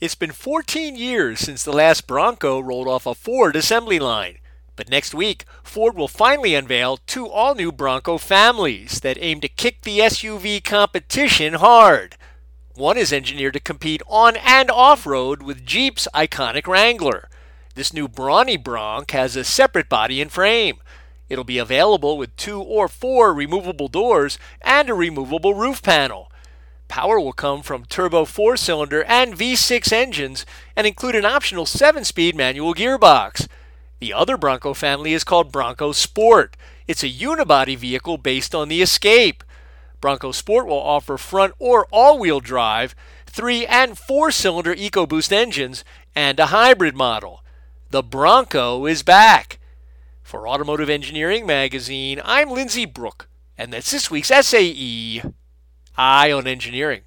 It's 0.00 0.14
been 0.14 0.30
14 0.30 0.94
years 0.94 1.40
since 1.40 1.64
the 1.64 1.72
last 1.72 2.06
Bronco 2.06 2.60
rolled 2.60 2.86
off 2.86 3.04
a 3.04 3.16
Ford 3.16 3.56
assembly 3.56 3.98
line. 3.98 4.38
But 4.76 4.88
next 4.88 5.12
week, 5.12 5.44
Ford 5.64 5.96
will 5.96 6.06
finally 6.06 6.54
unveil 6.54 6.98
two 6.98 7.26
all 7.28 7.56
new 7.56 7.72
Bronco 7.72 8.16
families 8.16 9.00
that 9.00 9.18
aim 9.20 9.40
to 9.40 9.48
kick 9.48 9.82
the 9.82 9.98
SUV 9.98 10.62
competition 10.62 11.54
hard. 11.54 12.14
One 12.76 12.96
is 12.96 13.12
engineered 13.12 13.54
to 13.54 13.60
compete 13.60 14.00
on 14.06 14.36
and 14.36 14.70
off 14.70 15.04
road 15.04 15.42
with 15.42 15.66
Jeep's 15.66 16.06
iconic 16.14 16.68
Wrangler. 16.68 17.28
This 17.74 17.92
new 17.92 18.06
brawny 18.06 18.56
Bronc 18.56 19.10
has 19.10 19.34
a 19.34 19.42
separate 19.42 19.88
body 19.88 20.20
and 20.20 20.30
frame. 20.30 20.76
It'll 21.28 21.42
be 21.42 21.58
available 21.58 22.16
with 22.16 22.36
two 22.36 22.62
or 22.62 22.86
four 22.86 23.34
removable 23.34 23.88
doors 23.88 24.38
and 24.62 24.88
a 24.88 24.94
removable 24.94 25.54
roof 25.54 25.82
panel. 25.82 26.30
Power 26.88 27.20
will 27.20 27.34
come 27.34 27.62
from 27.62 27.84
turbo 27.84 28.24
four 28.24 28.56
cylinder 28.56 29.04
and 29.04 29.36
V6 29.36 29.92
engines 29.92 30.46
and 30.74 30.86
include 30.86 31.14
an 31.14 31.24
optional 31.26 31.66
7 31.66 32.04
speed 32.04 32.34
manual 32.34 32.74
gearbox. 32.74 33.46
The 34.00 34.12
other 34.12 34.36
Bronco 34.36 34.74
family 34.74 35.12
is 35.12 35.24
called 35.24 35.52
Bronco 35.52 35.92
Sport. 35.92 36.56
It's 36.86 37.02
a 37.02 37.10
unibody 37.10 37.76
vehicle 37.76 38.16
based 38.16 38.54
on 38.54 38.68
the 38.68 38.80
Escape. 38.80 39.44
Bronco 40.00 40.32
Sport 40.32 40.66
will 40.66 40.80
offer 40.80 41.18
front 41.18 41.54
or 41.58 41.86
all 41.90 42.18
wheel 42.18 42.40
drive, 42.40 42.94
3 43.26 43.66
and 43.66 43.98
4 43.98 44.30
cylinder 44.30 44.74
EcoBoost 44.74 45.32
engines, 45.32 45.84
and 46.14 46.40
a 46.40 46.46
hybrid 46.46 46.96
model. 46.96 47.44
The 47.90 48.02
Bronco 48.02 48.86
is 48.86 49.02
back. 49.02 49.58
For 50.22 50.46
Automotive 50.46 50.90
Engineering 50.90 51.46
Magazine, 51.46 52.20
I'm 52.24 52.50
Lindsay 52.50 52.84
Brooke, 52.84 53.28
and 53.56 53.72
that's 53.72 53.90
this 53.90 54.10
week's 54.10 54.28
SAE. 54.28 55.22
Eye 56.00 56.30
on 56.30 56.46
Engineering. 56.46 57.00